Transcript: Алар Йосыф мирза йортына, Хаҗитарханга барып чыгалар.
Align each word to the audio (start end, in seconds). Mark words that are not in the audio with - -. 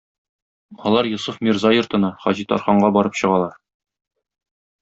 Алар 0.89 1.09
Йосыф 1.09 1.37
мирза 1.47 1.73
йортына, 1.75 2.11
Хаҗитарханга 2.25 2.91
барып 2.97 3.21
чыгалар. 3.21 3.55